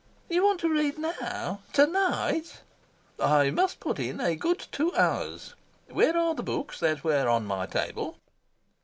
"You 0.29 0.43
want 0.43 0.59
to 0.61 0.67
read 0.69 0.97
NOW 0.97 1.59
TO 1.73 1.85
NIGHT?" 1.85 2.61
"I 3.19 3.51
must 3.51 3.79
put 3.79 3.99
in 3.99 4.19
a 4.19 4.35
good 4.35 4.65
two 4.71 4.91
hours. 4.95 5.53
Where 5.89 6.17
are 6.17 6.33
the 6.33 6.41
books 6.41 6.79
that 6.79 7.03
were 7.03 7.29
on 7.29 7.45
my 7.45 7.67
table?" 7.67 8.17